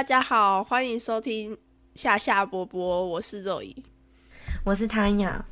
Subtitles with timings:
[0.00, 1.54] 大家好，欢迎收听
[1.94, 3.76] 夏夏波波，我是肉姨，
[4.64, 5.44] 我是汤雅。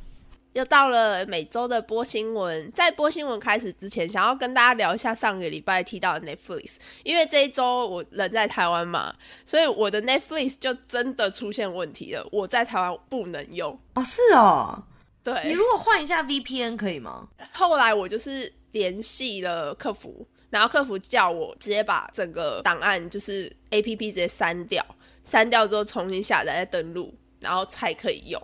[0.53, 9.13] 又到了每周的播新闻，在播新闻开始之前，想要跟大家聊一下上个礼拜提到的 Netflix，因为这一周我人在台湾嘛，
[9.45, 13.79] 所以我的 Netflix 就真的出现问题了，我在台湾不能用。
[13.93, 14.83] 哦，是哦，
[15.23, 17.27] 对，你如果换一下 VPN 可以吗？
[17.53, 24.83] 后来我就是联系了客服，然后客服叫我直接把整个档案就是 APP 直接删掉，
[25.23, 28.41] 删掉之后重新下载再登录，然后才可以用。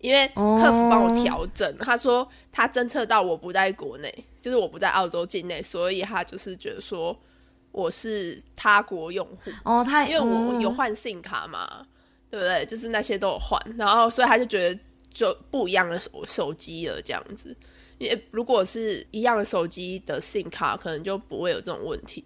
[0.00, 7.18] 因为客服帮我调整，他说他侦测到我不在国内，就是我不在澳洲境内，所以他就是觉得说
[7.72, 9.84] 我是他国用户哦。
[9.84, 11.84] 他因为我有换 SIM 卡嘛，
[12.30, 12.64] 对不对？
[12.64, 14.80] 就是那些都有换，然后所以他就觉得
[15.12, 17.56] 就不一样的手手机了这样子。
[17.98, 22.24] 因为如果是一样的手机的 SIM 卡，可能就不会有这种问题。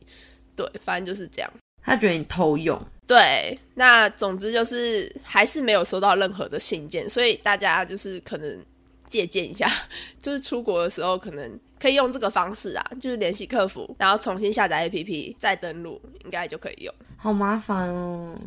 [0.55, 1.51] 对，反正就是这样。
[1.83, 2.81] 他觉得你偷用。
[3.07, 8.65] 对，那总之就是还是没有收到任何的信件，所以大家就是可能
[9.07, 9.69] 借鉴一下，
[10.23, 16.95] 就是出国的时候可能可以用这个方式啊，就是联系客服，然后重新下载 APP 再登录，应该就可以用。
[17.17, 18.39] 好麻烦哦，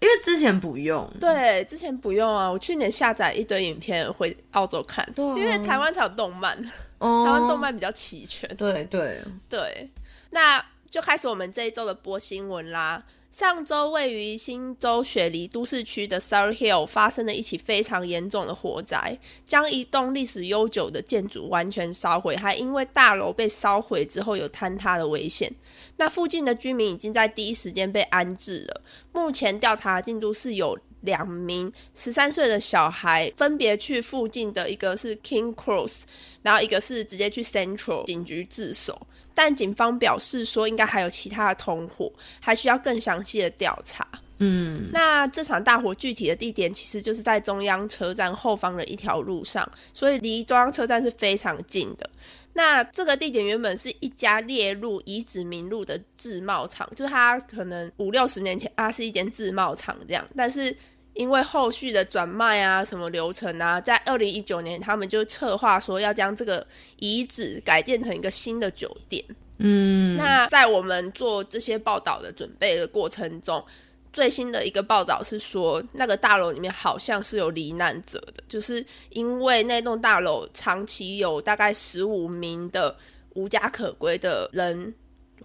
[0.00, 1.10] 因为之前不用。
[1.20, 8.48] 对，之前不用啊，我去年下载一堆影片回澳洲看，因为台湾才有动漫，台湾动漫比较齐全。
[8.56, 9.90] 对对对，
[10.30, 13.04] 那就开始我们这一周的播新闻啦。
[13.28, 25.52] 上周，位于新州雪梨都市区的 s u r r Hill 发生了一起非常严重的火灾，将一栋历史悠久的建筑完全烧毁，还因为大楼被烧毁之后有坍塌的危险。
[25.96, 28.80] 那附近的居民已经在第一时间被安置了。
[29.12, 36.04] 目前调查进度是有两名十三岁的小孩分别去附近的一个是 King Cross，
[36.42, 39.06] 然后一个是直接去 Central 警局自首。
[39.36, 42.10] 但警方表示说，应该还有其他的同伙，
[42.40, 44.02] 还需要更详细的调查。
[44.38, 52.08] 嗯，那这场大火具体的地点其实就是在中央车站后方的一条路上，所以离中央车站是非常近的。
[52.54, 60.74] 那这个地点原本是一家列入遗址名录的制帽厂，就是它可能五六十年前啊是一间制帽厂这样，但是。
[61.16, 66.64] 因为后续的转卖啊，什么流程啊，在二零一九年，他们就策划说要将这个
[66.98, 69.24] 遗址改建成一个新的酒店。
[69.58, 73.64] 嗯，那在我们做这些报道的准备的过程中，
[74.12, 82.94] 最新的一个报道是说，那个大楼里面好像是有罹难者的，就是因为那栋大楼长期有大概十五名的
[83.32, 84.94] 无家可归的人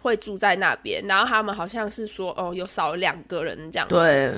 [0.01, 3.87] 会住在那边，然后他们好像是说，哦，有少了两个人这样。
[3.87, 4.33] 对。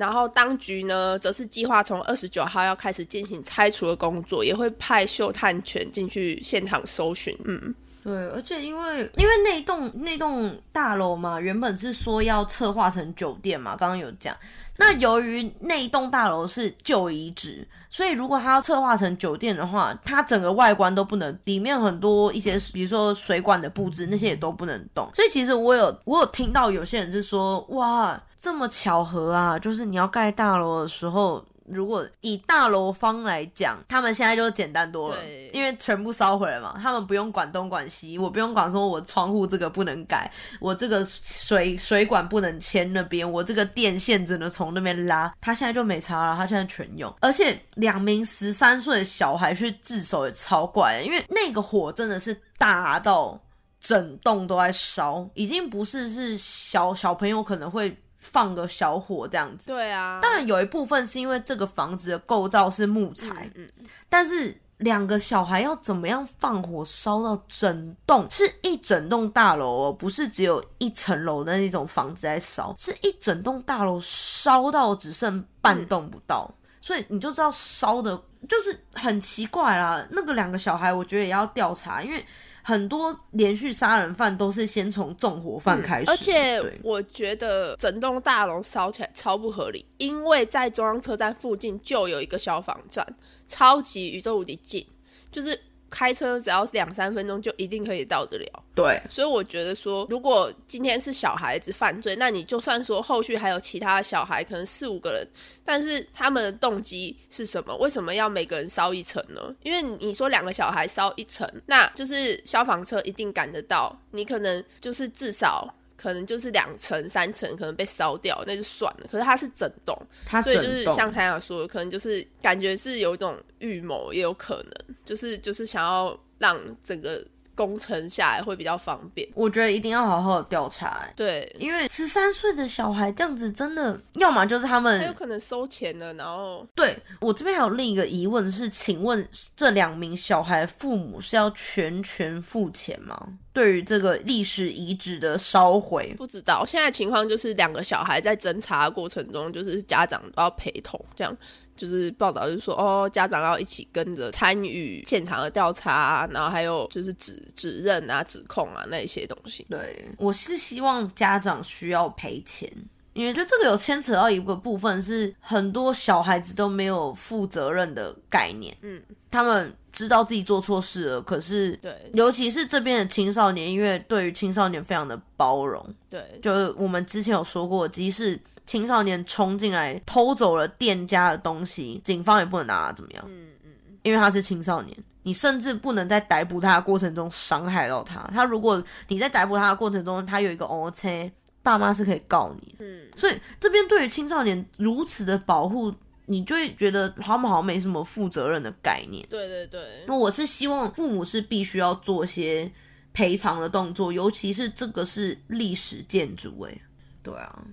[0.00, 7.36] 然后当局呢，则是计划从二十九号要开始进行拆除的工作，也会派嗅探犬进去现场搜寻。
[7.44, 14.34] 嗯，对，而且因为因为那栋那栋大楼嘛，原本是说要策划成酒店嘛，刚刚有讲。
[14.78, 25.10] 那由于那一栋大楼是旧遗址，所以如果它要策划成酒店的话，它整个外观都不能，里面很多一些，比如说水管的布置那些也都不能动。
[25.14, 28.18] 所以其实我有我有听到有些人是说，哇。
[28.40, 29.58] 这么巧合啊！
[29.58, 35.16] 就是你要盖大楼的时候，如果以大楼方来讲，他们现在就简单多了，
[35.52, 53.38] 因为全部烧毁了嘛，他们不用管东管西，我不用管说我窗户这个不能改，我这个水水管不能牵那边，我这个电线只能从那边拉，他现在就没差了，他现在全用，而且两名十三岁的小孩去自首也超怪，因为那个火真的是大到
[53.80, 57.94] 整栋都在烧，已经不是是小小朋友可能会。
[58.20, 63.68] 放个小火这样子，对啊，当然有一部分是因为这个房子的构造是木材，嗯，
[64.08, 76.48] 但是两个小孩要怎么样放火烧到整栋，是一整栋大楼哦，不是只有一层楼的那种房子在烧，是一整栋大楼烧到只剩半栋不到，
[76.80, 78.14] 所以你就知道烧的
[78.46, 80.06] 就是很奇怪啦。
[80.10, 82.24] 那个两个小孩，我觉得也要调查，因为。
[82.62, 93.06] 很多连续杀人犯都是先从纵火犯开始，而且我觉得整栋大楼烧起来超不合理，因为在中央车站附近就有一个消防站，
[93.46, 94.86] 超级宇宙无敌近，
[95.32, 95.58] 就是。
[95.90, 98.64] 开车只要两三分钟就一定可以到得了。
[98.74, 105.26] 对，所以我觉得说，如果今天是小孩子犯罪，那你就算说后续还有其他小孩，可能四五个人，
[105.64, 107.76] 但是他们的动机是什么？
[107.78, 109.54] 为什么要每个人烧一层呢？
[109.62, 115.74] 因为你说两个小孩烧一层，那就是消防车一定赶得到，你可能就是至少。
[116.00, 119.06] 可能就是两层、三层，可能被烧掉，那就算了。
[119.12, 119.94] 可是它是整栋，
[120.42, 127.22] 所以就是像他想说，可能就是感觉是有一种预谋，也有可能就是就是想要让整个
[127.54, 129.28] 工程下来会比较方便。
[129.34, 143.38] 我觉得一定要好好的调查、欸对，因为十三岁的小孩这样子真的，要么就是他他有可能收钱了，然后对我这边还有另一个疑问是，请问这两名小孩父母是要全权付钱吗？
[143.52, 151.36] 对于这个历史遗址的烧毁，不知道现在情况就是两个小孩在侦查的过程中，就是家长都要陪同，这样
[151.76, 159.66] 就是报道就是说哦，家长要一起跟着参与现场的调查啊，然后还有就是指指认啊、指控啊那一些东西。
[159.68, 162.70] 对我是希望家长需要赔钱。
[163.12, 183.70] 因为就这个有牵扯到一个部分是很多小孩子都没有负责任的概念，嗯，他们知道自己做错事了，可是对尤其是这边的青少年，因为对于青少年非常的包容，对就是我们之前有说过，即使青少年冲进来偷走了店家的东西，警方也不能拿他怎么样，嗯嗯，
[184.02, 188.20] 因为他是青少年，你甚至不能在逮捕他的过程中伤害到他。
[188.32, 191.32] 他如果你在逮捕他的过程中，他有一个 O C，
[191.64, 192.76] 爸妈是可以告你的。
[192.78, 195.92] 嗯，所以这边对于青少年如此的保护，
[196.26, 199.26] 你就会觉得他们好像没什么负责任的概念。
[199.28, 202.70] 对对对，那我是希望父母是必须要做些
[203.12, 206.80] 赔偿的动作，尤其是这个是历史建筑、哎，
[207.22, 207.64] 对啊，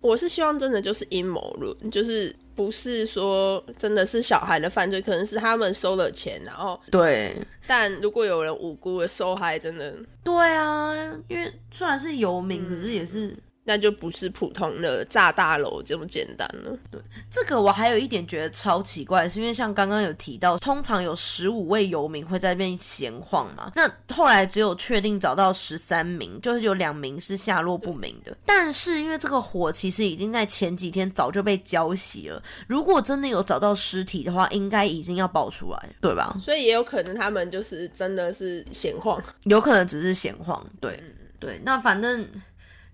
[0.00, 7.36] 我是希望真的就是阴谋论，就是不是说真的是小孩的犯罪，可能是他们收了钱，然后对，
[7.66, 9.94] 但如果有人无辜的受害，真的
[10.24, 10.94] 对啊，
[11.28, 13.36] 因为虽然是游民，可是也是
[13.68, 16.74] 那就不是普通的炸大楼这么简单了。
[16.90, 16.98] 对
[17.30, 28.34] 这个我还有一点觉得超奇怪，是因为像刚刚有提到，通常有十五位游民会在那边闲晃嘛，那后来只有确定找到十三名，就是有两名是下落不明的。
[28.46, 36.34] 但是因为这个火其实已经在前几天早就被浇熄了，如果真的有找到尸体的话，应该已经要爆出来，对吧？
[36.40, 39.22] 所以也有可能他们就是真的是闲晃。
[39.42, 40.98] 有可能只是闲晃，对
[41.38, 41.60] 对。
[41.64, 42.26] 那反正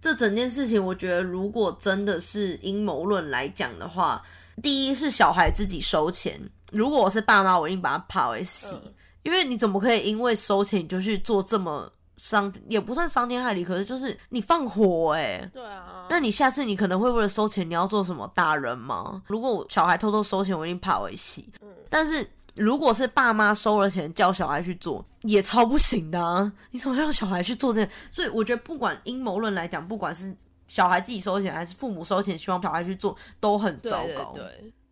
[0.04, 4.22] 这整件事情，我觉得如果真的是阴谋论来讲的话，
[4.62, 6.38] 第一是小孩自己收钱，
[6.72, 8.92] 如果我是爸妈，我一定把他扒为洗，嗯
[9.22, 19.22] 因为你怎么可以因为收钱你就去做这么伤，也不算伤天害理，可是就是你放火哎、对啊，那你下次你可能会为了收钱，你要做什么打人吗？
[19.26, 21.48] 如果我小孩偷偷收钱，我一定扒为洗。
[21.88, 26.52] 但是如果是爸妈收了钱叫小孩去做，也超不行的！
[26.70, 27.90] 你怎么让小孩去做这件？
[28.10, 30.34] 所以我觉得，不管阴谋论来讲，不管是
[30.68, 34.32] 小孩自己收钱还是父母收钱，希望小孩去做，都很糟糕。
[34.34, 34.44] 对。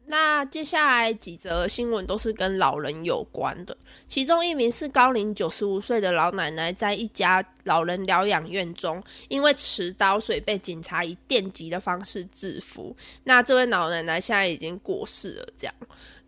[0.04, 3.74] 那接下来几则新闻都是跟老人有关的，
[4.08, 12.94] 其中一名是高龄九十五岁的老奶奶，在一家老人疗养院中，因为持刀，所以被警察以电击的方式制服。
[13.24, 15.74] 那这位老奶奶现在已经过世了，这样。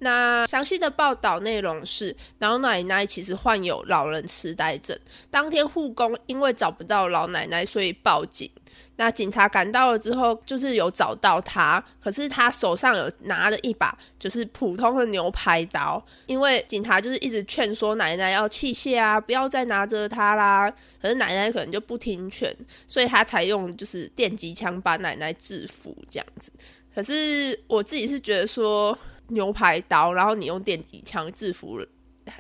[0.04, 4.96] 那详细的报道内容是，老奶奶其实患有老人痴呆症。
[5.30, 8.48] 当天护工因为找不到老奶奶，所以报警。
[8.96, 20.70] 那警察赶到了之后，就是有找到她，可是她手上有拿着一把就是普通的牛排刀，因为警察就是一直劝说奶奶要器械啊，不要再拿着它啦。
[21.00, 22.54] 可是奶奶可能就不听劝，
[22.86, 26.52] 所以他才用就是电击枪把奶奶制服这样子。
[26.94, 28.96] 可是我自己是觉得说
[29.28, 31.86] 牛排刀，然后你用电击枪制服了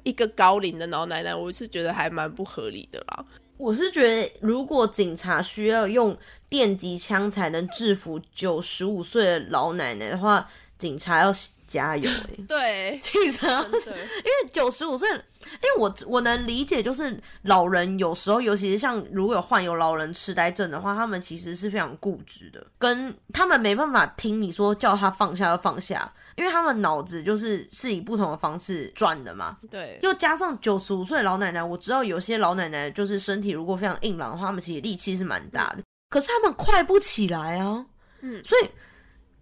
[0.02, 3.24] 一个高龄的老奶奶，我是觉得还蛮不合理的啦。
[3.56, 6.16] 我是觉得，如果警察需要用
[6.48, 11.32] 电击枪才能制服九十五岁的老奶奶的话，警察要
[11.68, 15.16] 加油哎、 对，警察因为九十五岁，因
[15.62, 29.58] 为我我能理解，就是老人有时候，尤其是像如果有患有老人痴呆症的话，他们其实是非常固执的，跟他们没办法听你说叫他放下就放下，因为他们脑子就是是以不同的方式转的嘛。
[29.70, 37.84] 对，又加上九十五岁的老奶奶，我知道有些老奶奶就是身体如果非常硬朗的话，他们其实力气是蛮大的，可是他们快不起来啊。
[38.22, 38.68] 嗯所以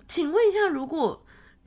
[0.09, 1.22] 请问一下，如果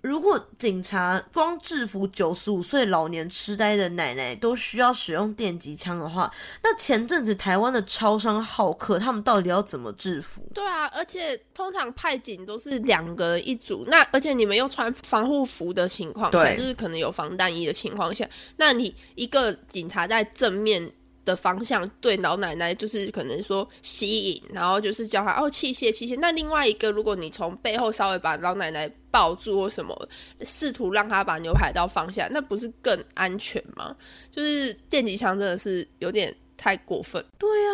[0.06, 6.32] 如果警察光制服九十五岁老年痴呆的奶奶都需要使用电击枪的话，
[6.62, 10.48] 那前阵子台湾的超商好客，他们到底要怎么制服？
[10.54, 20.92] 对啊，而且通常派警都是两个人一组，那而且你们又穿防护服的情况下，就是可能有防弹衣的情况下，那你一个警察在正面
[21.26, 30.10] 的方向对老奶奶就是可能说吸引，然后就是叫她哦器械器械，那另外一个如果你从背后稍微把老奶奶抱住或什么，
[30.42, 33.96] 试图让她把牛排刀放下，那不是更安全吗？
[34.32, 37.26] 就是电击枪真的是有点太过分。
[37.38, 37.74] 对啊，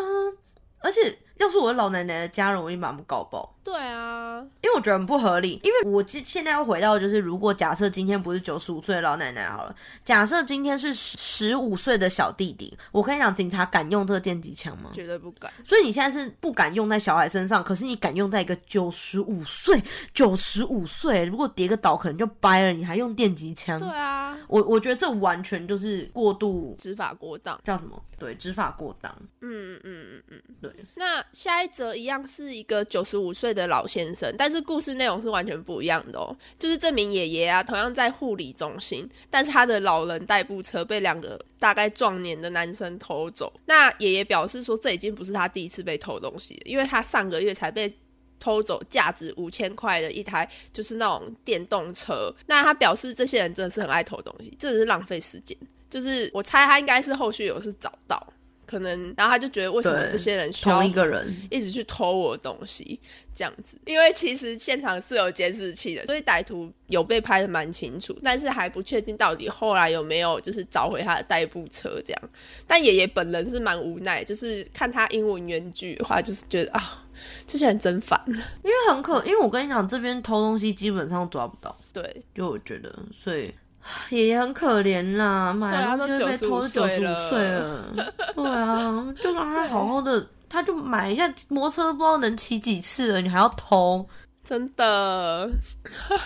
[0.80, 3.56] 而且要是我老奶奶的家人，我一把他们告爆。
[3.64, 5.60] 对啊，因为我觉得很不合理。
[5.64, 14.90] 因为我现现在要回到就是，如果假设今天不是九十五岁的老奶奶好了，假设今天是十五岁的小弟弟，我跟你讲，警察敢用这个电击枪吗？
[14.94, 15.52] 绝对不敢。
[15.64, 19.82] 所以你现在是不敢用在小孩身上，可是你敢用在一个九十五岁、
[20.14, 23.80] 九十五岁，如果跌个倒可能就掰了，你还用电击枪？
[23.80, 27.60] 对啊，我我觉得这完全就是过度执法过当。
[27.64, 28.02] 叫什么？
[28.18, 29.16] 对，执法过当。
[29.42, 30.72] 嗯嗯嗯嗯嗯，对。
[30.96, 36.36] 那下一则一样是一个九十五岁的老先生，但是故事内容是完全不一样的哦。
[36.58, 43.52] 就是这名爷爷啊，同样在护理中心，但是他的老人代步车被两个大概壮年的男生偷走。
[43.66, 47.94] 那爷爷表示说，这已经不是他第一次被偷东西，因为他上个月才被
[48.40, 52.34] 偷走价值五千块的一台就是那种电动车。
[52.48, 55.58] 那他表示，这些人真的是很爱偷东西，真的是浪费时间。
[55.90, 58.34] 就是我猜他应该是后续有是找到。
[58.66, 63.00] 可能，然后他就觉得为什么这些人需要一个人一直去偷我的东西
[63.36, 63.78] 这样子？
[63.86, 72.30] 因为其实现场是有监视器的，所以歹徒有被拍的蛮清楚，但是还不确定到底后来有没有就是找回他的代步车这样。
[72.66, 77.06] 但爷爷本人是蛮无奈，就是看他英文原句的话，就是觉得啊，
[77.46, 78.22] 这些人真烦。
[78.28, 81.76] 因为很可，因为我跟你讲，这边偷东西基本上抓不到。
[81.92, 83.54] 对，就我觉得，所以。
[84.12, 87.86] 爷爷很可怜啦，妈呀，他就被偷九十五岁了，
[88.36, 94.08] 对啊，就让他好好的，他就买一下摩托车，不知道能骑几次了，你还要偷，
[94.44, 95.50] 真的。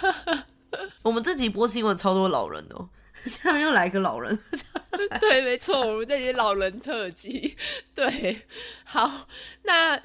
[1.03, 2.89] 我们这集播新闻超多老人哦，
[3.25, 4.37] 下面又来一个老人，
[5.21, 7.55] 对，没错，我们这集老人特辑，
[7.93, 8.41] 对，
[8.83, 9.27] 好，
[9.63, 9.97] 那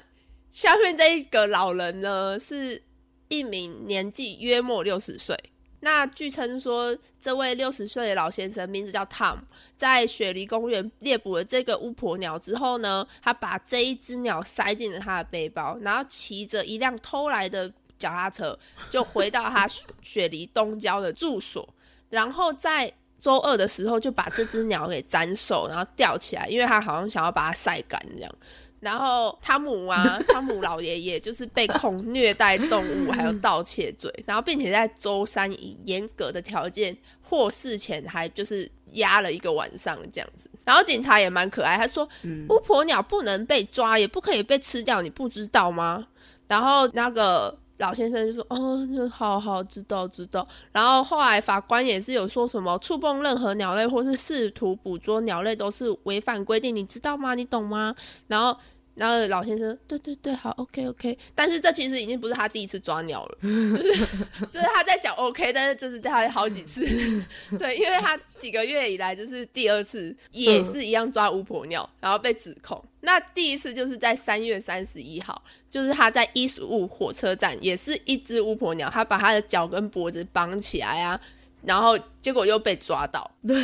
[0.53, 2.81] 下面这一个老人呢，是
[3.27, 5.37] 一名年纪约莫六十岁。
[5.81, 9.39] 那据称说，这位六十岁的老先生名字叫 Tom，
[9.75, 18.57] 在雪梨公园猎捕了这个巫婆鸟之后呢，他把这一只鸟塞进了他的背包，然后骑着一辆偷来的脚踏车，
[18.89, 19.67] 就回到他
[20.01, 21.67] 雪梨东郊的住所，
[22.09, 28.35] 然后在周二的时候就把这只鸟给斩首，然后吊起来，因为他好像想要把它晒干这样。
[28.81, 40.49] 然后汤姆啊，汤姆老爷爷就是被控虐待动物还有盗窃罪，然后并且在周三以严格的条件获释前还就是压了一个晚上这样子。
[40.65, 42.09] 然后警察也蛮可爱，他说
[42.49, 46.07] 巫婆鸟不能被抓，也不可以被吃掉，你不知道吗？
[46.47, 57.35] 然后那个老先生就说：“哦，好好知道知道。”然后后来法官也是有说什么触碰任何鸟类或是试图捕捉鸟类都是违反规定，你知道吗？
[57.35, 57.93] 你懂吗？
[58.27, 58.57] 然后。
[58.93, 61.17] 然后老先生，对对对，好，OK OK。
[61.33, 64.05] 但是这其实已经不是他第一次抓鸟了，就是
[64.51, 66.81] 就是他在讲 OK，但是就是他好几次，
[67.57, 72.83] 对，因为他几个月以来就是第二次也是一样抓巫婆鸟，然后被指控。
[73.01, 81.19] 那第一次就是在三月三十一号，就是他在伊十五火车站，也是一只巫婆鸟，他把他的脚跟脖子绑起来啊。
[81.63, 83.29] 然后结果又被抓到。
[83.47, 83.55] 对，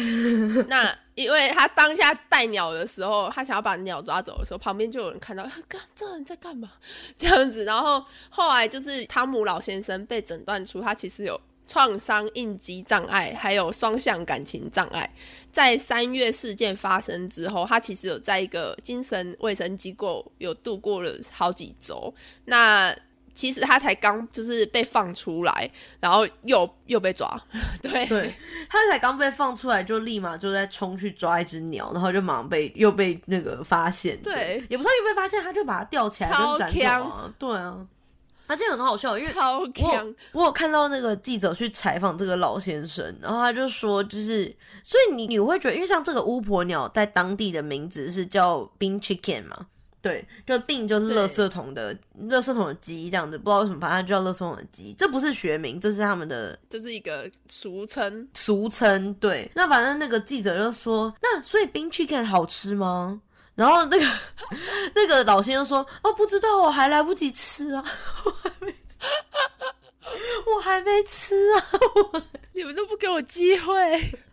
[0.68, 6.74] 那因为他当下带鸟的时候，他想要把鸟抓走的时候，旁边就有人看到，干这人在干嘛？
[7.18, 7.64] 这样子。
[7.64, 15.08] 然后后来就是汤姆老先生被诊断出他其实有创伤应激障碍，还有双向感情障碍。
[15.52, 22.14] 在三月事件发生之后，他其实有在一个精神卫生机构有度过了好几周。
[22.46, 22.96] 那
[23.34, 25.70] 其实他才刚就是被放出来，
[26.00, 27.40] 然后又又被抓，
[27.84, 28.34] 对，对
[28.68, 37.86] 他才刚被放出来，就立马就在冲去抓一只鸟，然后就马上被又被那个发现，对，也不知道又被发现，他就把它吊起来超强，对啊，
[38.48, 44.46] 而且很好笑，因为超强，我有看到那个记者去采访这个老先生，然后他就说，就是
[44.84, 49.68] 所以你你会觉得，因为像这个巫婆鸟在当地的名字是叫 Bean Chicken 嘛。
[50.00, 51.94] 对，就病就是垃圾桶的
[52.30, 59.14] 垃圾桶的鸡这样子，不知道为什么把它叫垃圾桶的鸡，这不是学名，这是他们的，这是一个俗称，俗称。
[59.16, 63.22] 对，那反正那个记者就说，那所以冰 chicken 好吃吗？
[63.58, 64.06] 然后那个
[64.94, 67.84] 那个老先生说，哦，不知道，我还来不及吃啊，
[68.24, 68.98] 我还没吃，
[70.56, 72.24] 我还没吃啊，
[72.54, 73.76] 你们都不给我机会，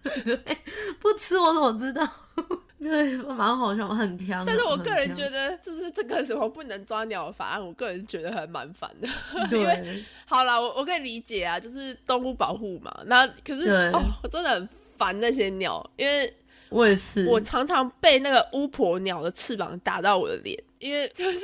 [0.02, 0.36] 对，
[1.00, 2.06] 不吃我怎么知道？
[2.78, 4.44] 对，蛮好笑，很挑。
[4.44, 9.08] 但是我个人觉得，就是这个什么不能抓鸟的法案，我个人觉得还蛮烦的。
[9.48, 12.94] 对，好了，我我可以理解啊，就是动物保护嘛。
[13.06, 16.30] 那可是哦，我真的很烦那些鸟，因为
[16.74, 21.38] 我也是，我常常被那个巫婆鸟的翅膀打到我的脸，因为就是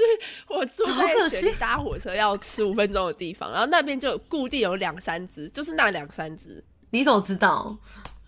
[0.48, 6.62] 我住在雪里搭火车要十五分钟的地方，然后那边就固定有两三只，就是那两三只。
[6.90, 7.76] 你怎么知道？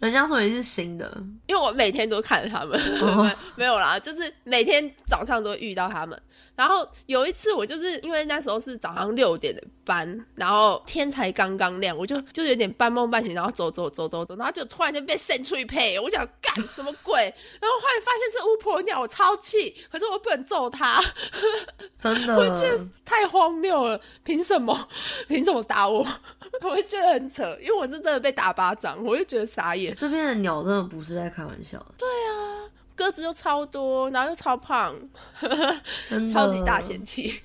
[0.02, 1.09] 人家说你是新的，
[1.47, 2.76] 因为我每天都看着他们，
[3.54, 6.21] 没有啦，就是每天早上都会遇到他们。
[6.56, 17.23] 然后有一次，我就是因为那时候是早上六点的班，然后天才刚刚亮，我就就有点半梦半醒，然后走走走走走，然后就突然间被扇出一配，我想干什么鬼？
[17.61, 21.00] 然后后来发现是巫婆鸟，我超气，可是我不能揍他，
[21.97, 24.88] 真的， 我觉得太荒谬了，凭什么？
[25.28, 26.04] 凭什么打我？
[26.61, 29.91] 我会觉得很扯，因为我是真的被打巴掌，我就觉得傻眼。
[29.94, 32.70] 这边的鸟真的不是在开玩笑，对啊。
[32.94, 34.94] 鸽子又超多，然后又超胖，
[36.32, 37.40] 超级大嫌弃。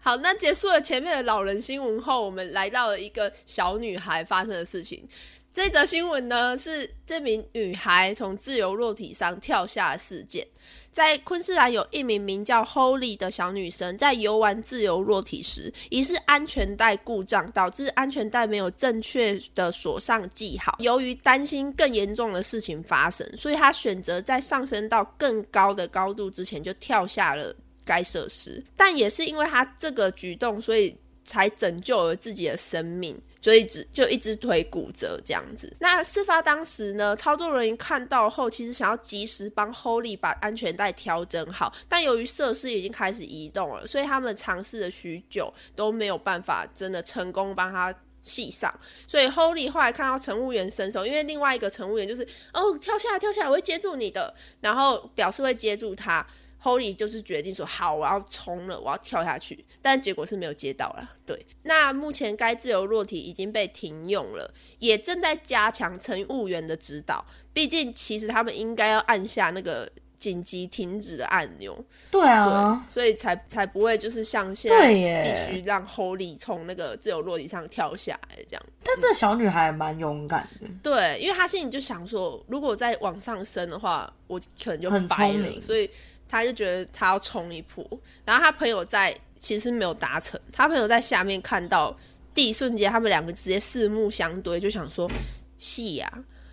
[0.00, 5.08] 好，那结束了前面的老人新闻后，我们来到了一个小女孩发生的事情。
[5.52, 10.46] 这则新闻呢，是这名女孩从自由落体上跳下的事件。
[10.94, 20.76] 在昆士兰有一名名叫 Holy 的小女生，在游玩自由落体时，疑似安全带故障，导致安全带没有正确的锁上系好。
[20.78, 27.52] 由于担心更严重的事情发生，所以她选择在上升到更高的高度之前就跳下了
[27.84, 28.62] 该设施。
[28.76, 30.96] 但也是因为她这个举动，所以。
[31.24, 35.74] 才拯救了自己的生命，所以只就一只腿骨折这样子。
[35.80, 48.72] 那事发当时呢，操作人员看到后，其实想要及时帮 Holly 把安全带调整好，但由于设施已经开始移动了，所以他们尝试了许久都没有办法真的成功帮他系上。
[49.06, 56.26] 所以 Holly 后来看到乘务员伸手，因为另外一个乘务员就是哦跳下来跳下来，我会接住你的，然后表示会接住他。
[56.64, 61.10] Holly 就是决定说好，我要冲了，我要跳下去，但结果是没有接到了。
[61.26, 67.22] 对，那目前该自由落体已经被停用了，也正在加强乘务员的指导。
[67.52, 69.86] 毕竟，其实他们应该要按下那个
[70.18, 71.78] 紧急停止的按钮。
[72.10, 78.62] 对啊，所以才才不会就是像现在必须让 Holly 从那个自由落体上跳下来这样。
[78.82, 80.66] 但这小女孩蛮勇敢的。
[80.82, 85.60] 对，因为她心里就想说，如果再往上升的话，我可能就很白了。
[85.60, 85.90] 所以。
[86.28, 87.86] 他就觉得他要冲一波，
[88.24, 91.96] 然后他朋友在其实没有达成，他朋友在下面看到
[92.32, 95.10] 第一瞬间，他们两个直接四目相对，就想说
[95.58, 96.10] 戏呀。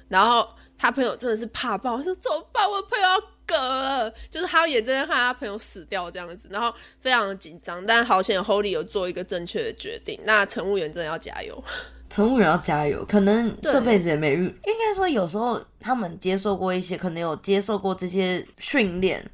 [0.10, 2.70] 然后他朋友真的是怕爆，说怎么办？
[2.70, 3.18] 我朋友要
[3.48, 7.86] 嗝了，就是他眼睁睁看他朋友死掉这样子，然后非常的紧张。
[7.86, 10.20] 但好险，Holly 有做一个正确的决定。
[10.26, 11.64] 那乘务员真的要加油，
[12.10, 13.06] 乘务员要加油。
[13.06, 19.26] 可能这辈子也没遇，应该说有时候他们接受过一些，可能有接受过这些训练。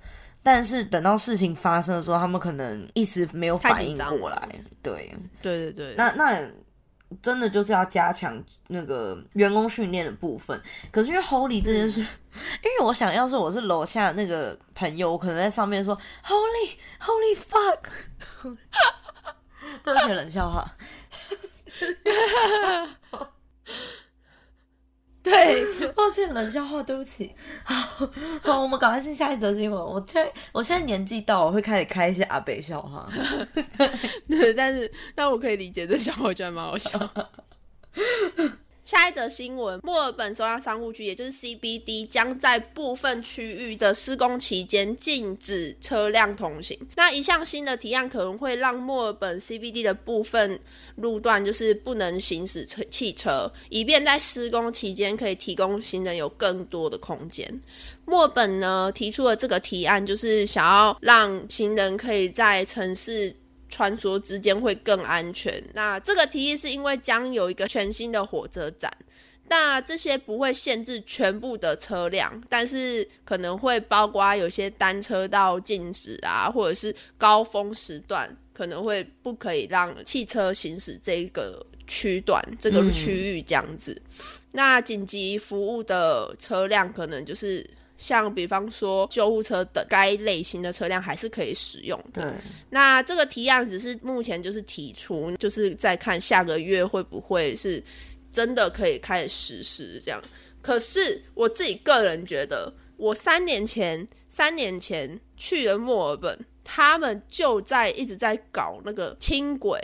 [0.48, 4.48] 但是等到事情发生的时候，他们可能一时没有反应过来。
[4.82, 5.94] 对，对对对。
[5.98, 6.42] 那那
[7.22, 10.58] 真的就是要加强那个员工训练的部分。
[10.90, 12.08] 可是因为 Holy 这件事，因
[12.64, 17.82] 为我想要是我是楼下那个朋友，我可能在上面说 Holy Holy fuck，
[19.84, 20.66] 都是冷笑话。
[25.30, 27.34] 对， 抱歉，冷笑话，对不起。
[27.66, 28.08] 好，
[28.42, 29.80] 好，我们赶快进下一则新闻。
[29.80, 33.08] 我现在，我现在年纪到，我会开始开一些阿北笑话。
[34.30, 36.98] 对，但是，但我可以理解这笑话，我觉得蛮好笑。
[38.88, 46.80] 下一则新闻：墨尔本首要商务区，也就是 CBD，将在部分区域的施工期间禁止车辆通行。
[46.96, 50.58] 那一项新的提案可能会让墨尔本 CBD 的部分
[50.96, 57.60] 路段就是不能行驶车汽车，以便在施工期间可以提供行人有更多的空间。
[58.06, 63.36] 墨尔本呢提出了这个提案，就是想要让行人可以在城市。
[63.78, 65.64] 穿梭之间会更安全。
[65.76, 68.92] 那这个提议是因为将有一个全新的火车站，
[69.50, 84.02] 那这些不会限制全部的车辆，但是可能会包括有些单车道禁止啊，或者是高峰时段可能会不可以让汽车行驶这个区段、这个区域这样子。
[84.54, 87.64] 那紧急服务的车辆可能就是。
[87.98, 92.34] 像比方说救护车的该类型的车辆还是可以使用的。
[92.70, 97.84] 那这个提案只是目前就是提出，就是在看下个月会不会是
[98.32, 100.22] 真的可以开始实施这样。
[100.62, 109.82] 可是我自己个人觉得，我三年前三年前去了墨尔本，他们就在一直在搞那个轻轨，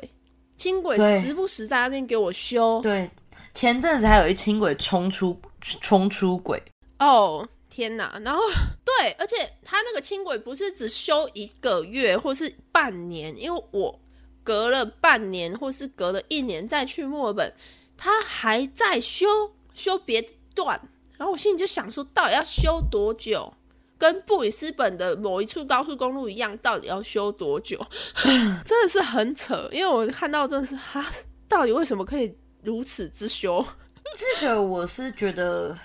[0.55, 2.81] 轻轨时不时在那边给我修。
[2.81, 3.09] 对，
[3.53, 6.61] 前阵子还有一轻轨冲出冲出轨
[6.99, 7.47] 哦。
[7.73, 8.39] 天呐，然后
[8.85, 13.99] 对，而且他那个轻轨不是只修一个月或是半年，因为我
[14.43, 17.51] 隔了半年或是隔了一年再去墨尔本，
[17.97, 19.25] 他还在修
[19.73, 20.21] 修别
[20.53, 20.79] 段，
[21.17, 23.51] 然后我心里就想说，到底要修多久？
[23.97, 27.83] 跟布里斯本的某一处高速公路一样，到底要修多久？
[28.67, 31.03] 真的是很扯，因为我看到真的是哈，
[31.49, 33.65] 到底为什么可以如此之修？
[34.39, 35.75] 这个我是觉得。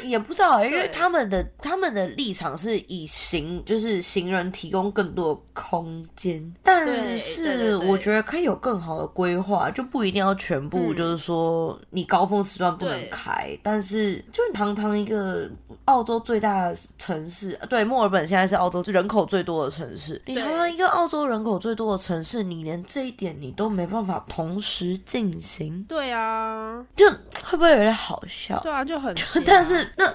[0.00, 6.86] 就也不知道，因为他们的他们的立场是以行就是行人提供更多的空间，但
[7.18, 10.96] 是我觉得可以有更好的规划，就不一定要全部嗯。
[10.96, 15.50] 就是说你高峰时段不能开，但是就堂堂一个
[15.86, 27.08] 澳洲最大的城市，对，墨尔本现在是澳洲人口最多的城市，你堂堂一个澳洲人口最多的城市，你连这一点你都没办法同时进行，对啊，就
[27.44, 28.60] 会不会有点好笑？
[28.60, 30.14] 对啊，就很瞎， 但是那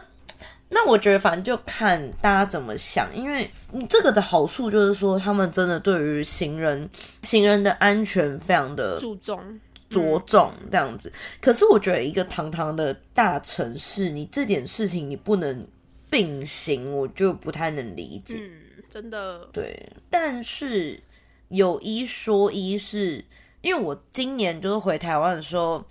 [0.70, 6.88] 那我觉得反正就看大家怎么想，因为你这个的好处就是说，他们真的对于行人
[7.24, 11.12] 行人的安全非常的注重着重这样子。
[11.42, 15.68] 可是我觉得一个堂堂的大城市，你这点事情你不能
[16.10, 18.36] 并行，我就不太能理解。
[18.40, 18.52] 嗯，
[18.90, 21.00] 真的，对，但是
[21.48, 23.26] 有一说一是，
[23.62, 25.84] 因为我今年就是回台湾的时候，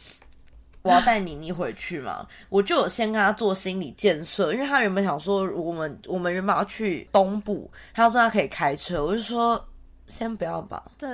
[0.82, 9.62] 我要带妮妮回去嘛，我就有先跟他做心理建设，因为他原本想说我们我们原本要去东部，他说他可以开车，我就说
[10.06, 11.08] 先不要吧，对，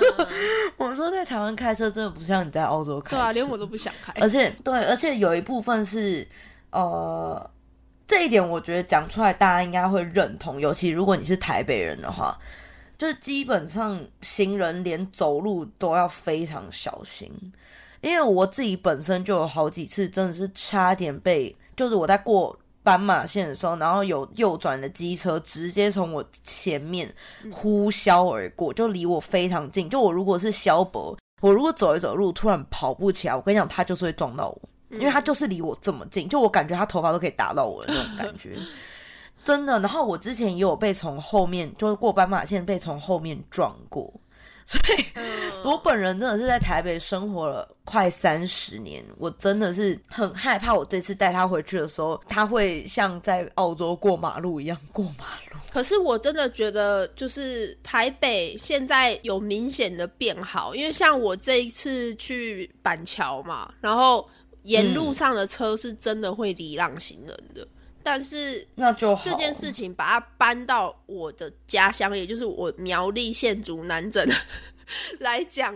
[0.76, 6.26] 我说在台湾开车真的不像你在澳洲开车，对啊，连我都不想开，而且对，而且有一部分是
[6.70, 7.50] 呃，
[8.06, 12.38] 这一点我觉得讲出来大家应该会认同，尤其如果你是台北人的话，
[12.98, 17.32] 就是基本上行人连走路都要非常小心，
[18.00, 22.56] 因为我自己本身就有好几次真的是差点被，就是我在过。
[22.82, 27.14] 斑马线的时候，然后有右转的机车直接从我前面
[27.52, 29.86] 呼啸而过，就离我非常近。
[29.86, 38.56] 就我如果是萧伯，我如果走一走路突然跑不起来，我跟你讲，他就是会撞到我，因为他就是离我这么近，就我感觉他头发都可以打到我的那种感觉，
[39.44, 39.78] 真的。
[39.80, 44.10] 然后我之前也有被从后面，就是过斑马线被从后面撞过，
[44.70, 45.04] 所以
[45.68, 55.58] 我本人真的是在台北生活了快三十年，我真的是很害怕，我这次带他回去的时候，他会像在澳洲过马路一样过马路。
[55.72, 64.28] 可是我真的觉得，就是台北现在有明显的变好，因为像我这一次去板桥嘛，然后
[64.62, 67.66] 沿路上的车是真的会礼让行人的，
[68.02, 69.22] 但是那就好。
[69.24, 74.28] 这件事情把它搬到我的家乡，也就是我苗栗县竹南镇
[75.20, 75.74] 来讲，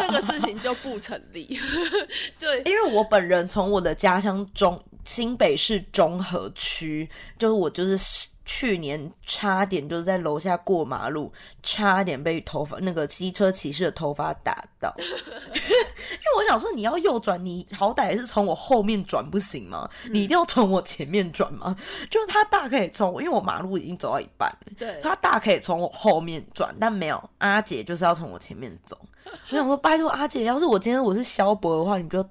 [0.00, 1.58] 这个事情就不成立。
[2.38, 11.30] 对，因为我本人从我的家乡中新北市中和区，就是我就是去年差点就是在楼下过马路，
[11.62, 14.90] 差点被头发那个机车骑士的头发打到。
[14.96, 19.86] 因为我想说，你要右转，你好歹也是从我后面转不行吗？
[20.10, 21.76] 你一定要从我前面转吗？
[22.08, 28.98] 就是他大可以从，因为我马路已经走到一半了，对，他大可以从我后面转，但没有阿姐就是要从我前面走。
[29.50, 32.22] 我想说，拜托阿姐，要是我今天我是萧伯的话，你就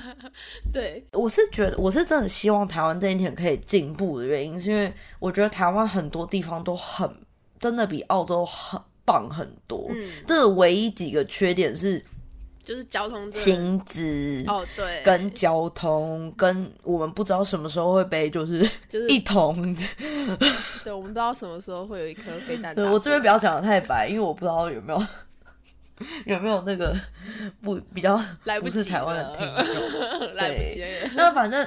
[0.72, 7.08] 对，我是觉得，我是真的希望台湾这一天可以进步的原因，是因为我觉得台湾很多地方都很
[7.60, 9.86] 真的比澳洲很棒很多。
[9.90, 12.04] 嗯，这唯一几个缺点是
[12.62, 14.44] 就是交通薪资。
[14.46, 19.54] 哦，对，跟交通，跟我们不知道什么时候会被就是就是 一同，
[20.84, 22.74] 对，我们不知道什么时候会有一颗飞弹。
[22.74, 25.02] 对我这边不要讲的太白，因为我不知道有没有
[26.26, 26.94] 有没有那个
[27.60, 30.34] 不比较 来不是台湾的听众。
[30.34, 31.10] 来不及了。
[31.14, 31.66] 那反正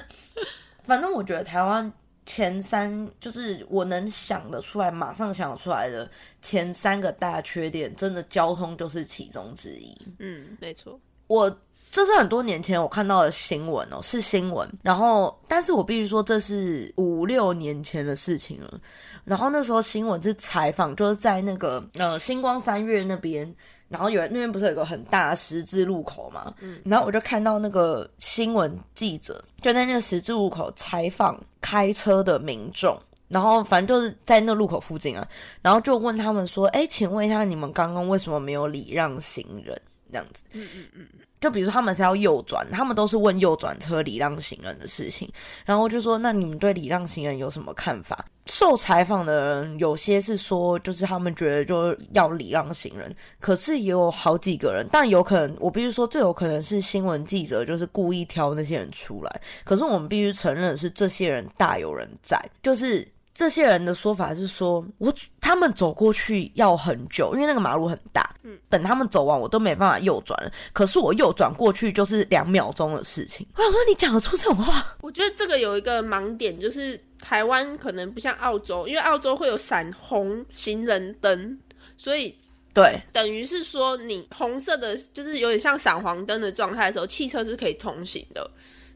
[0.84, 1.92] 反正我觉得台湾
[2.26, 6.10] 前三就是我能想得出来，马上想得出来的
[6.42, 9.96] 前三个大缺点，真的交通就是其中之一。
[10.20, 11.00] 嗯，没错。
[11.28, 11.50] 我
[11.90, 14.70] 这是很多年前我看到的新闻哦，是新闻。
[14.82, 18.80] 然后，但是我必须说，这是五六年前的事情了。
[19.24, 23.54] 然后那时候新闻是采访，就是在那个呃星光三月那边，
[23.92, 26.54] 然后有那边不是有个很大的十字路口嘛？
[26.62, 32.98] 嗯，然后我就看到那个新闻记者就在那个十字路口采访开车的民众。
[33.28, 35.26] 然后反正就是在那路口附近啊，
[35.62, 41.08] 然后就问他们说：“哎，请问一下，你们刚刚为什么没有礼让行人？”这样子，嗯嗯嗯，
[41.42, 45.30] 就比如他们是要右转，他们都是问右转车礼让行人的事情，
[45.66, 48.24] 然后就说那你们对礼让行人有什么看法？
[48.46, 63.08] 受采访的人有些是说，就是他们觉得就要礼让行人，可是也有好几个人，但有可能我必须说，这有可能是新闻记者就是故意挑那些人出来，可是我们必须承认是这些人大有人在，就是。
[63.34, 70.52] 这些人的说法是说，我他们走过去要很久，因为那个马路很大，嗯，等他们走完，我都没办法右转了。
[70.74, 73.48] 可是我右转过去就是两秒钟的事情。
[73.56, 74.96] 我想说，你讲得出这种话？
[75.02, 81.58] 我觉得这个有一个盲点，就是台湾可能不像澳洲，因为澳洲会有闪红行人灯，
[81.98, 82.38] 所以
[82.74, 88.50] 对，等于是说你红色的，就是有点像闪黄灯的状态的时候，汽车是可以通行的。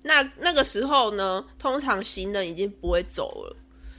[0.04, 3.56] 那那个时候呢，通常行人已经不会走了，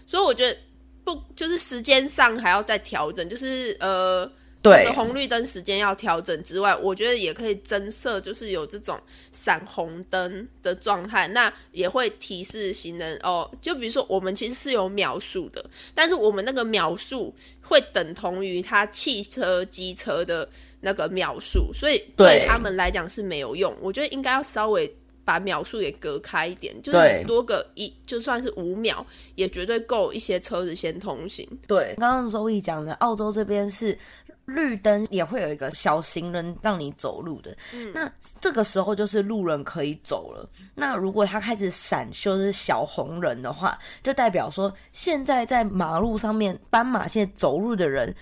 [0.07, 0.57] 所以我觉得
[1.05, 4.31] 不就是时间上还要再调整，就是呃。
[4.62, 8.99] 对红绿灯时间要调整之外，我觉得也可以增设，就是有这种
[9.31, 13.49] 闪红灯的状态，那也会提示行人哦。
[13.62, 15.64] 就比如说，我们其实是有秒数的，
[15.95, 20.49] 但是我们那个秒数会等同于他汽车、机车的
[20.81, 23.73] 那个秒数，所以对他们来讲是没有用。
[23.81, 24.92] 我觉得应该要稍微
[25.27, 31.47] 把秒数给隔开一点，就是多个一，就算是五秒，也绝对够一些车子先通行。
[31.67, 33.99] 对，刚刚周易讲的，澳洲这边是。
[34.47, 37.53] 绿灯也会有一个小行人让你走路的，
[37.93, 38.09] 那
[38.41, 40.49] 这个时候就是路人可以走了。
[40.73, 48.15] 那如果他开始闪就是小红人的话，就代表说现在在马路上面斑马线走路的人。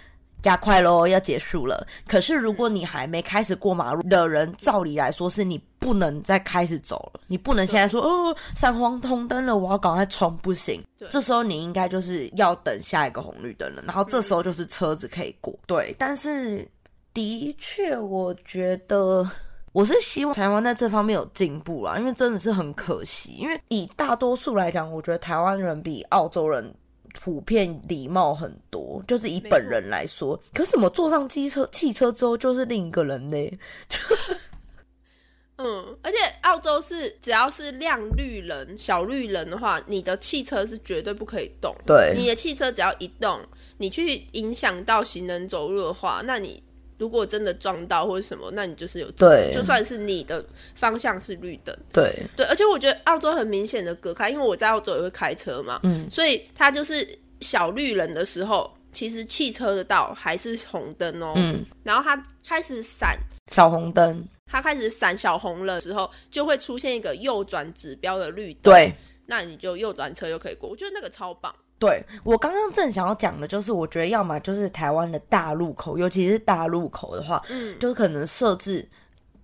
[0.45, 1.87] 加快喽，要结束了。
[2.07, 7.21] 可是如果你还没开始过马路的人，照理来说是你不能再开始走了。
[7.27, 10.85] 你不能现在说哦，闪黄红灯了，我要赶快冲，不行。
[11.11, 15.59] 这时候你应该就是要等下一个红绿灯了，然后这时候就是车子可以过。
[15.67, 16.69] 对，但是
[17.15, 19.27] 的确，我觉得
[19.73, 23.33] 我是希望台湾在这方面有进步啊，因为真的是很可惜。
[23.33, 26.71] 因为以大多数来讲，我觉得台湾人比澳洲人。
[27.15, 30.39] 普遍礼貌很多，就是以本人来说。
[30.53, 33.59] 可是我坐上机车、汽车之后，就是另一个人呢。
[35.57, 41.73] 嗯，而且澳洲是只要是亮绿人、小绿人的话，你的汽车是绝对不可以动。
[41.87, 43.41] 对，你的汽车只要一动，
[43.79, 46.61] 你去影响到行人走路的话，那你
[46.99, 51.77] 如果真的撞到或者什么，那你就是有对，就算是你的方向是绿灯。
[51.93, 57.07] 对对，而且我觉得澳洲很明显的隔开，因为我在澳洲也会开车嘛，嗯，所以它就是
[57.41, 63.19] 小绿人的时候，其实汽车的道还是红灯哦，嗯，然后它开始闪
[63.51, 64.27] 小红灯。
[64.47, 68.73] 它开始闪小红了时候，就会出现一个右转指标的绿灯。
[68.73, 68.95] 对，
[69.27, 70.69] 那你就右转车就可以过。
[70.69, 71.53] 我觉得那个超棒。
[71.79, 78.89] 对我刚刚正想要讲的就是，我觉得要么就是台湾的大路口，尤其是大路口的话，嗯，就是可能设置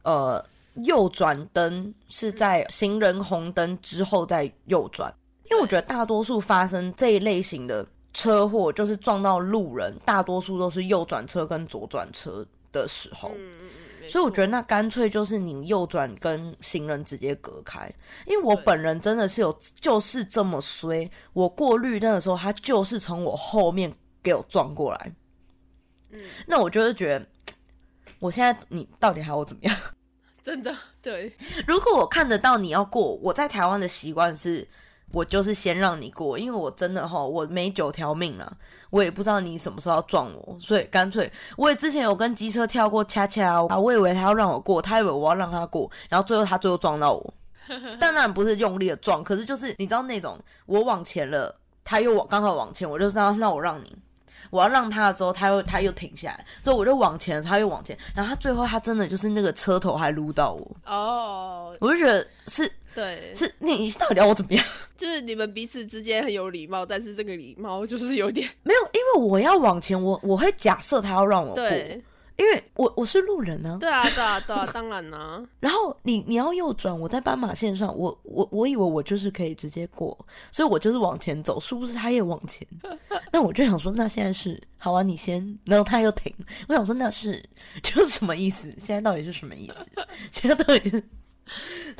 [0.04, 0.42] 呃
[0.84, 5.12] 右转灯是在行人红灯之后再右转，
[5.50, 13.32] 因为我觉得大多数发生这一类型的车祸，就是撞到路人，大多数都是右转车跟左转车的时候。
[14.10, 17.90] 所以我觉得那干脆就是你右转跟行人直接隔开，
[18.26, 23.90] 因为我本人真的是有就是这么衰，我过绿灯的时候，他就是从我后面
[24.22, 25.12] 给我撞过来。
[26.10, 27.26] 嗯，那我就是觉得，
[28.18, 29.76] 我现在你到底还要怎么样？
[30.42, 31.32] 真的对，
[31.66, 34.66] 如果我看得到你要过，我在台湾的习惯是。
[35.12, 38.52] 我就是先让你过，因为我真的哈，我没九条命啊，
[38.90, 47.34] 我也不知道你什么时候要撞我，所以干脆我也之前有跟机车跳过恰恰啊，我以为他要让我过，他以为我要让他过，然后最后他最后撞到我，
[47.98, 53.96] 但当然不是用力的撞，可是就是你知道那种我往前了，他又往刚好往前，我就知道那我让你。
[54.48, 64.64] 我要让他的时候，他又他又停下来，所以我就往前，他又往前，然后他最后他真的就是那个车头还撸到我哦，我就觉得是，对，是你到底要我怎么样？
[64.96, 71.62] 就是你们彼此之间很有礼貌，但是这个礼貌就是有点 没有，因为我要往前，我我会假设他要让我过。
[72.36, 75.46] 因为我我是路人呢，对啊，对啊，对啊， 当然呢。
[75.58, 80.16] 然后你你要右转，我在斑马线上，我我我以为我就是可以直接过，
[80.50, 82.66] 所以我就是往前走，殊不知他也往前。
[83.30, 86.34] 那我就想说，那现在是好啊，你先，然后他又停。
[86.66, 87.44] 我想说，那是
[87.82, 88.70] 就是什么意思？
[88.78, 89.74] 现在到底是什么意思？
[90.32, 91.04] 现在到底是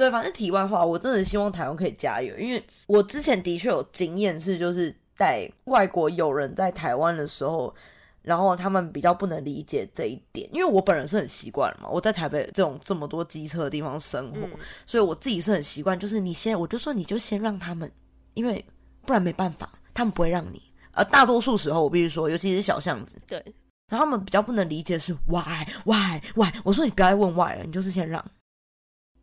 [0.01, 7.75] 对，反正题外话，我真的希望台湾可以加油，因为我之前的确有经验，是就是在外国友人在台湾的时候。
[8.23, 14.39] 然后他们比较不能理解这一点，因为我本人是很习惯嘛，我在台北这种这么多机车的地方生活，
[14.85, 15.99] 所以我自己是很习惯。
[15.99, 17.91] 就是你先，我就说你就先让他们，
[18.35, 18.63] 因为
[19.07, 20.61] 不然没办法，他们不会让你。
[20.93, 23.43] 呃，大多数时候我必须说，尤其是小巷子，对。
[23.89, 28.23] 然后他们比较不能理解是 why why why，我说你不要再问 why 了，你就是先让。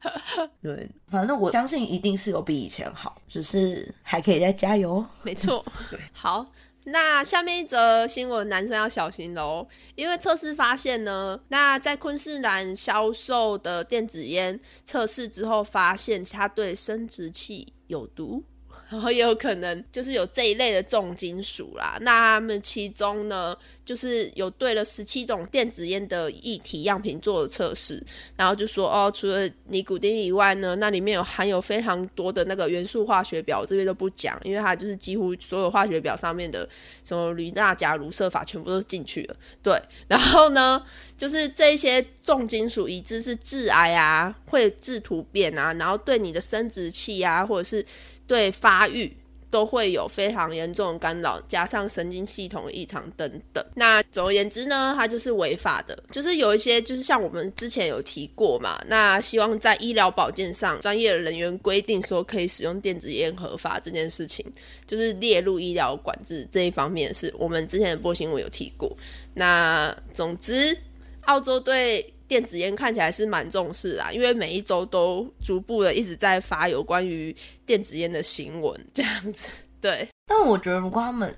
[0.61, 5.05] 对，反正我相信一定是有比以前好，只是还可以再加油。
[5.23, 5.63] 没错，
[6.13, 6.45] 好。
[6.89, 18.41] 那下面一则新闻，男生要小心喽，因为测试发现呢，那在昆士兰销售的电子烟测试之后，发现它对生殖器有毒。
[18.89, 21.97] 然后也有可能就是有这一类的重金属啦。
[21.99, 23.53] 那他们其中呢，
[23.87, 28.03] 就是有对了十七种电子烟的液体样品做了测试，
[28.35, 36.67] 然后就说哦，除了尼古丁以外呢，那里面有含有非常多的那个元素化学表，这边都不讲，因为它就是几乎所有化学表上面的
[37.01, 39.35] 什么铝、钠、钾、卢、铯、法全部都进去了。
[39.63, 40.83] 对，然后呢，
[41.17, 47.85] 就是这些重金属已知是致癌啊，会致突变啊，然后对你的生殖器啊，或者是
[48.27, 49.15] 对发育
[49.49, 53.65] 都会有非常严重的干扰，加上神经系统异常等等。
[53.75, 55.97] 那总而言之呢，它就是违法的。
[56.11, 64.45] 就是有一些，就是像我们之前有提过嘛，那希望在医疗保健上，专业的人员规定说可以使用电子烟合法这件事情，
[64.85, 68.95] 就是列入医疗管制这一方面，是我们之前的播新闻有提过。
[69.33, 70.77] 那总之，
[71.25, 77.35] 澳洲对电子烟看起来是蛮重视啊，因为每一周都逐步的一直在发有关于
[77.65, 79.49] 电子烟的新闻，这样子。
[79.79, 81.33] 对，但我觉得如果他们，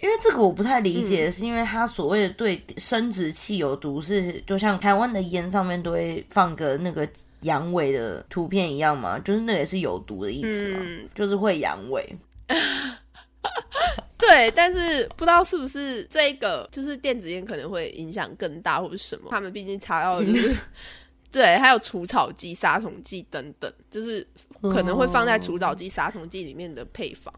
[0.00, 7.06] 因为这个我不太理解，是因为他所谓的对生殖器有毒，是就像台湾的烟上面都会放个那个
[7.40, 10.80] 阳痿的图片一样嘛，就是那也是有毒的意思嘛，
[11.14, 12.02] 就是会阳痿。
[14.28, 19.26] 对，但是不知道是不是这个，就是电子烟可能会影响更大，或者什么？
[19.30, 20.56] 他们毕竟查到就是
[21.32, 24.26] 对，还有除草剂、杀虫剂等等，就是
[24.62, 27.32] 可能会放在除草剂、杀虫剂里面的配方，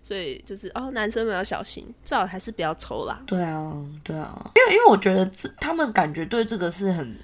[0.00, 3.22] 所以就是哦，男生们要小心，最好还是不要抽啦。
[3.26, 3.72] 对啊，
[4.02, 7.14] 对啊，因为因为我觉得这他们感觉对这个是很。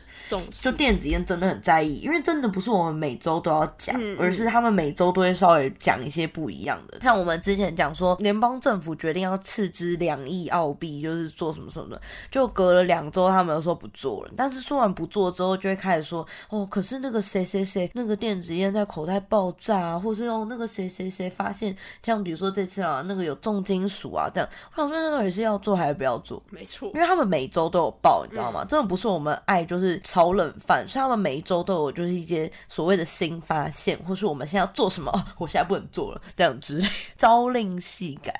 [0.50, 6.98] 就电子烟真的很在意，因为真的不是我们每周都要讲，而是他们每周都会稍微讲一些不一样的。
[7.02, 14.32] 像我们之前讲说，联邦政府决定要斥资两亿澳币，就是做什么什么的，就隔了两周，他们又说不做了。
[14.36, 24.48] 但是说完不做之后，就会开始说，哦，可是那个谁谁谁，那个电子烟在口袋爆炸啊，或是用那个谁谁谁发现，像比如说这次啊，那个有重金属啊这样。
[24.74, 26.42] 我想说，那到底是要做还是不要做？
[26.50, 28.64] 没错，因为他们每周都有报，你知道吗？
[28.64, 30.00] 真的不是我们爱，就是。
[30.16, 38.32] 炒冷饭，所以他们每一周都有就是一些所谓的新发现，或是我们现在要做什么，我现在不能做了这样之类，朝令夕改。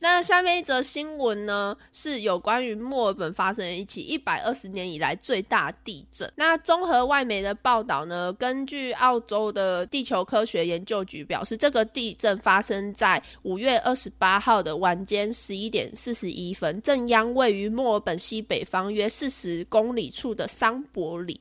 [0.00, 6.30] 那下面一则新闻呢，是有关于墨尔本发生一起一百二十年以来最大地震。
[6.36, 21.40] 那综合外媒的报道呢，根据澳洲的地球科学研究局表示，这个地震发生在五月二十八号的晚间十一点四十一分，震央位于墨尔本西北方约四十公里处的桑伯里。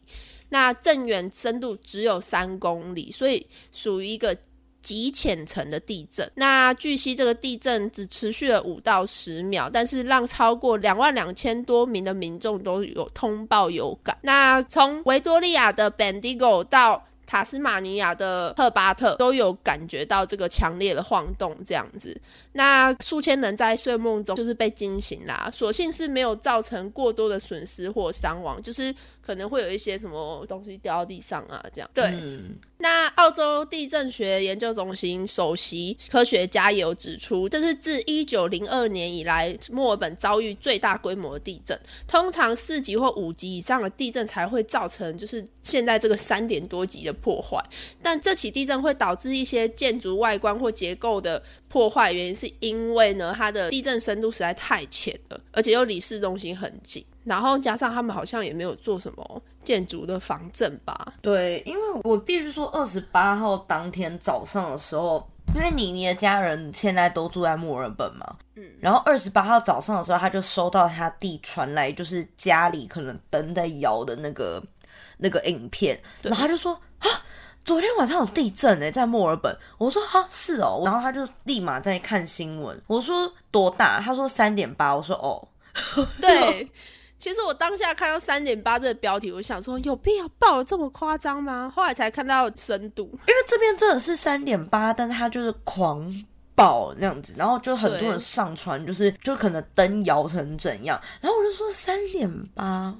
[0.49, 4.35] 那震源深度只有三公里，所以属于一个
[4.81, 6.29] 极浅层的地震。
[6.35, 14.17] 那据悉，这个地震只持续了五到十秒，但是让超过两万两千多名的民众都有通报有感。
[14.21, 22.17] 那从维多利亚的 Bendigo 到塔斯马尼亚的赫巴特都有感觉到这个强烈的晃动，这样子。
[22.53, 28.95] 那数千人在睡梦中就是被惊醒啦，所幸是没有造成过多的损失或伤亡，就是
[29.27, 31.89] 可能会有一些什么东西掉到地上啊，这样。
[31.93, 32.17] 对。
[32.79, 41.77] 那澳洲地震学研究中心首席科学家也有指出，这是自一九零二年以来墨尔本遭遇最大规模的地震。
[42.07, 47.57] 通常四级或五级以上的地震才会造成就是现在这个三点多级的破坏，
[48.01, 51.41] 但这起地震会导致一些建筑外观或结构的
[51.77, 57.05] 破坏，原因是因为呢它的地震深度实在太浅了，而且又离市中心很近。
[57.23, 61.13] 然后加上他们好像也没有做什么建筑的防震吧？
[61.21, 74.63] 对，因为我必须说，二十八号当天早上的时候，因为妮妮的家人现在都住在墨尔本嘛，嗯，然后二十八号早上的时候，他就收到他弟传来，就是家里可能灯在摇的那个
[75.17, 77.07] 那个影片，然后他就说啊，
[77.67, 79.55] 昨天晚上有地震诶，在墨尔本。
[79.77, 82.81] 我说哈是哦，然后他就立马在看新闻。
[82.87, 83.99] 我说多大？
[83.99, 84.95] 他说三点八。
[84.95, 85.45] 我说哦，
[86.21, 86.71] 对。
[87.17, 91.69] 其实我当下看到三点八这个标题，我想说有必要报这么夸张吗？
[91.75, 96.09] 后来才看到深度，因为这边真的是三点八，但是它就是狂
[96.55, 102.95] 爆那样子，然后就很多人上传，就是就可能灯摇成怎样，然后我就说三点八，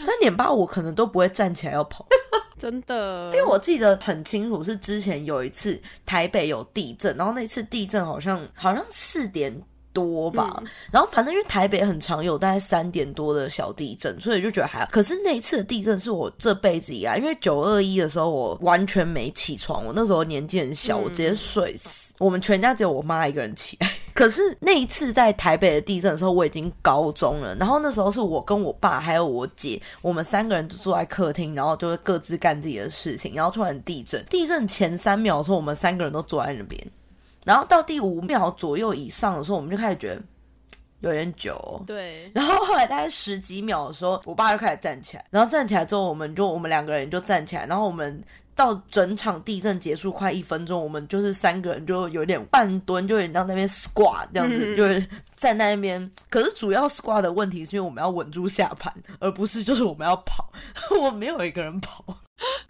[0.00, 2.06] 三点八我可能都不会站起来要跑，
[2.64, 9.54] 真的，因为我记得很清楚是之前有一次台北有地震，然后那次地震好像好像四点。
[9.92, 14.88] 多吧，然后反正因为台北很常有大概三点多的小地震，所以就觉得还好。
[14.90, 22.03] 可是那一次的地震是我这辈子以来，因为九二一的时候我完全没起床，我那时候年纪很小，我直接睡死。
[22.18, 23.90] 我们全家只有我妈一个人起来。
[24.14, 27.52] 可是那一次在台北的地震的时候，我已经高中了。
[27.56, 33.34] 然后那时候是我跟我爸还有我姐，我们三个人就坐在客厅，然后就是各自干自己的事情。
[33.34, 36.80] 然后突然地震，地震前三秒的时候，我们三个人都坐在那边。
[37.44, 40.22] 然后到第五秒左右以上的时候，我们就开始觉得
[41.00, 41.82] 有点久、哦。
[41.84, 48.22] 对，然后后来大概十几秒的时候，我爸就开始站起来，然后站起来之后，我们就我们两个人就站起来，然后我们
[48.54, 55.00] 到整场地震结束快一分钟，我们就是三个人就有点半蹲，就有点到那边 squat 这样子，嗯就是
[55.36, 56.10] 站在那边。
[56.30, 60.52] 可是主要 squat 的问题是因为我们要稳住下盘，而不是就是我们要跑，
[61.00, 62.13] 我没有一个人跑。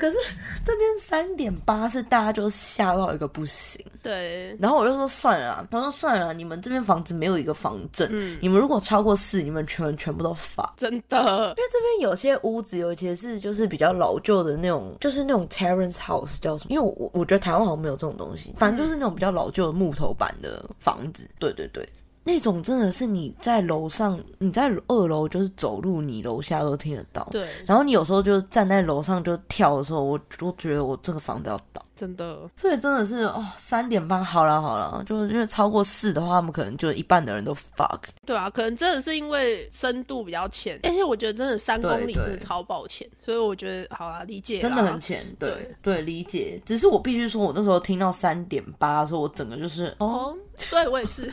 [0.04, 0.18] 可是
[0.62, 10.74] 这边三点八是大家就吓到一个不行，对，然后我就说算了啦，我说算了啦，你们这边房子没有一个房证，嗯你们如果超过四，你们全全部都罚。
[10.76, 11.18] 真的，
[11.56, 16.70] 因为这边有些屋子，尤其是就是比较老旧的那种，就是那种 terrace house 叫什么？
[16.70, 21.26] 因为我我觉得台湾好像没有这种东西，反正就是那种比较老旧的木头板的房子。
[21.38, 21.88] 对对对，
[22.24, 27.28] 那种真的是你在楼上，你在二楼就是走路，你楼下都听得到。
[27.30, 31.82] 对，然后你有时候就站在楼上就跳的时候，我我觉得我这个房子要倒。
[32.04, 37.98] 真的，所以真的是哦，三点半，好了好了，就是因为超过四的话，他们可能就一半的人都 fuck。
[38.26, 45.76] 对啊，可能真的是因为深度比较浅，而且我觉得真的三公里真的超爆浅，所以我觉得好啦，理解，真的很浅，对对。
[45.80, 46.60] 对，理解。
[46.66, 50.36] 只是我必须说，我那时候听到三点八的时候，我整个就是哦，哦，
[50.70, 51.32] 对我也是，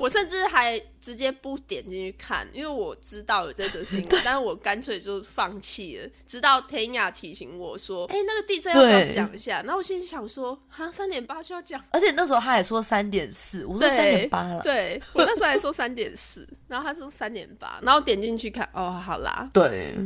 [0.00, 6.08] 我甚至还直接不点进去看，因为我知道有这则新闻， 但是我干脆就放弃了。
[6.26, 11.84] 直到 Tanya 提醒我说：“哎、那个地震要不要讲一下？”然后我心里想说：“哈，三点八就要讲。
[11.90, 19.96] 而且那时候他还说三点四，我说对三点八了，对我那时候还说三点四，然后他说三点八，然后点进去看，哦，好啦，对，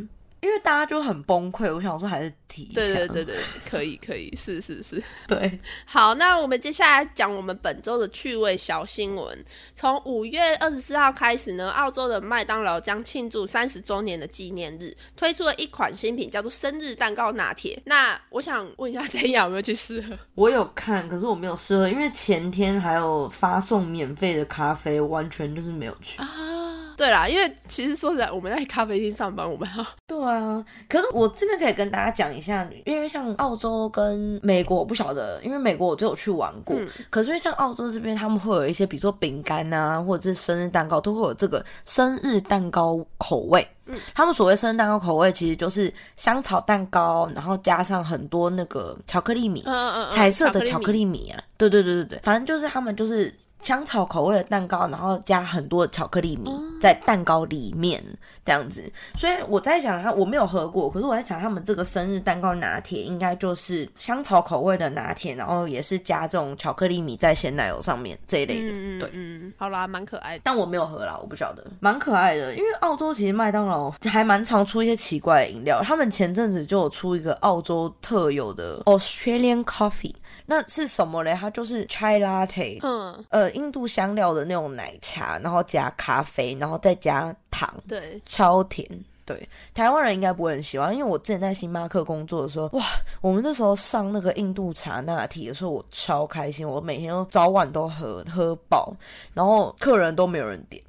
[0.47, 3.35] 因为大家就很崩溃，我想说还是提一下，对对对对，
[3.69, 5.03] 可以可以，是是是。
[5.27, 9.45] 对好，那我们接下来讲我们本周的趣味小新闻。
[9.75, 17.83] 从五月二十四号开始呢，澳洲的麦当劳将庆祝三十周年的纪念日，推出了一款新品，叫做生日蛋糕拿铁。
[17.85, 20.17] 那我想问一下，天雅有没有去试喝？
[20.37, 26.19] 我有看，可是我没有试喝，因为前天还有发送免费的咖啡，完全就是没有去。
[26.19, 26.27] 啊，
[26.97, 36.89] 对啦，因为其实说实在，我们在咖啡厅上班，我们要 对啊，可是我这边可以跟大家讲一下，因为像澳洲跟美国，我不晓得，因为美国我就有去玩过，嗯。
[37.11, 43.67] 可是因为像澳洲这边，他们会有一些，比如说饼干啊，或者是生日蛋糕，都会有这个生日蛋糕口味。
[43.89, 51.31] 嗯，他们所谓生日蛋糕口味，其实就是香草蛋糕，然后加上很多那个巧克力米，嗯嗯嗯，彩色的巧克力力米。
[51.31, 56.51] 啊，对对对对对，反正就是他们就是香草口味的蛋糕，然后加很多的巧克力米
[56.81, 58.03] 在蛋糕里面
[58.45, 58.91] 这样子。
[59.17, 69.01] 所以我在想，他我没有喝过，可是我在想他们这个生日蛋糕拿铁应该就是香草口味的拿铁，然后也是加这种巧克力米在鲜奶油上面这一类的。
[69.01, 70.43] 对嗯，好啦，蛮可爱的。
[70.45, 72.55] 但我没有喝啦，我不晓得，蛮可爱的。
[72.55, 81.35] 因为澳洲其实麦当劳还蛮常出一些奇怪的饮料，他们前阵子就有出一个澳洲特有的 Australian Coffee，那是什么嘞？
[81.35, 88.87] 它就是 chai latte，嗯，呃，印度香料的那种奶茶，然后加咖啡，然后再加糖，对，超甜。
[89.27, 92.85] 对，台湾人应该不会很喜欢，因为我之前在星巴克工作的时候，哇，
[93.21, 98.95] 我们那时候上那个印度茶拿铁的时候，我超开心，我每天都早晚都喝喝饱，
[99.35, 100.81] 然后客人都没有人点。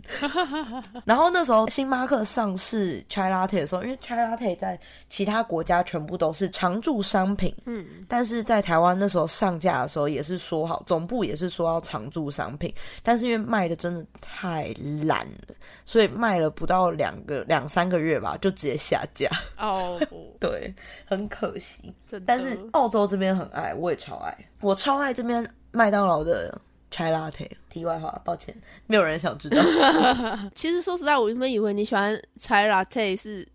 [1.04, 4.80] 然后那时候星巴克上市 chai latte 的时候，因为 chai latte 在
[5.10, 12.72] 其他国家全部都是常驻商品，嗯，但是在台湾那时候上架的时候也是说好，总部也是说要常驻商品，
[13.02, 14.74] 但是因为卖的真的太
[15.04, 19.30] 烂了，所以卖了不到两个两三个月吧，就直接下架。
[19.58, 20.02] 哦，
[20.42, 20.74] 对，
[21.06, 21.94] 很可惜。
[22.26, 26.60] 但是澳洲这边很爱，我也超爱，我超爱这边麦当劳的
[26.92, 27.48] chai latte。
[27.70, 28.56] 题外话，抱歉，
[28.88, 29.62] 没有人想知道。
[30.56, 33.48] 其实说实在，我原本以为你喜欢 chai latte 是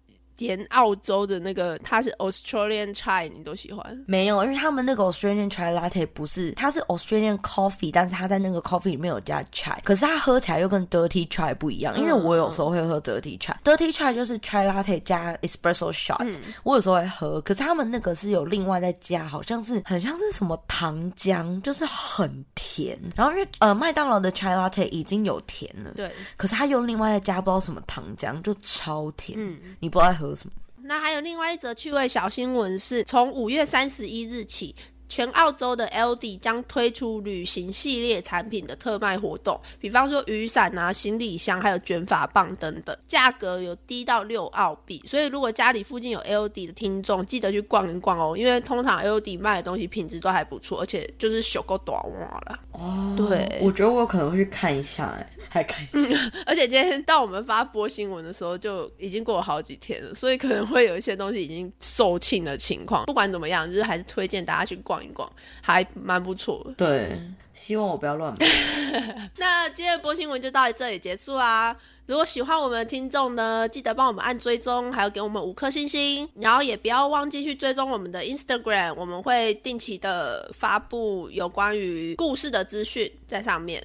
[0.43, 4.05] 连澳洲的那个，它是 Australian chai，你都喜欢。
[4.07, 11.97] 没有，因为他们那个 Australian chai latte 不是，它是 Australian coffee，但是它在那个 coffee 里面有加 chai，可是它喝起来又跟 dirty chai 不一样。
[11.99, 22.99] 因为我有时候会喝 dirty chai，dirty chai 就是 chai latte 加 espresso shot，、我有时候会喝，可是他们那个是有另外再加，好像是很像是什么糖浆，就是很甜。
[23.14, 29.39] 然后因为呃麦当劳的 chai latte 已经有甜了，对，可是它又另外再加不知道什么糖浆，就超甜。
[29.39, 29.59] 嗯。
[29.81, 30.53] 你不知道在喝什么。
[30.85, 34.75] 那还有另外一则趣味小新闻是，从五月三十一日起，
[35.13, 45.05] 全澳洲的 LD 将推出旅行系列产品的特卖活动，比方说雨伞啊、行李箱，还有卷发棒等等，价格有低到六澳币。
[45.07, 52.59] 所以如果家里附近有 LD 的听众，记得去逛一逛哦，因为通常 LD 卖的东西品质都还不错，而且就是小够短袜了。
[52.73, 56.16] 哦对我觉得我有可能会去看一下、哎，还开心。
[56.46, 63.05] 而且今天到我们发播新闻的时候，就已经过了好几天了，所以可能会有一些东西已经售罄的情况。
[63.05, 65.30] 不管怎么样，就是还是推荐大家去逛一逛，
[65.61, 66.72] 还蛮不错的。
[66.72, 67.20] 对，
[67.53, 68.46] 希望我不要乱买。
[69.36, 71.76] 那今天的播新闻就到这里结束啊！
[72.07, 83.82] 如果喜欢我们的听众呢，记得帮我们按追踪，还有给我们五颗星星，然后也不要忘记去追踪我们的 Instagram，我们会定期的发布有关于故事的资讯在上面。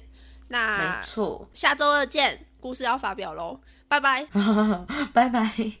[0.48, 4.26] 那没错，下周二见，故事要发表喽，拜拜。
[5.12, 5.72] 拜拜。